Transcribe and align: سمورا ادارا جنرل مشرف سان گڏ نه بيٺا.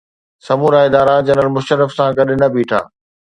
سمورا 0.45 0.79
ادارا 0.87 1.15
جنرل 1.27 1.49
مشرف 1.57 1.89
سان 1.97 2.09
گڏ 2.17 2.27
نه 2.41 2.47
بيٺا. 2.55 2.79